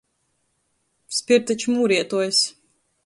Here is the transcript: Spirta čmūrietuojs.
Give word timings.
Spirta 1.17 1.59
čmūrietuojs. 1.65 2.41